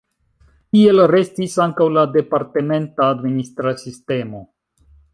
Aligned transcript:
Tiel 0.75 1.01
restis 1.11 1.59
ankaŭ 1.67 1.87
la 1.99 2.07
departementa 2.15 3.09
administra 3.17 3.79
sistemo. 3.87 4.47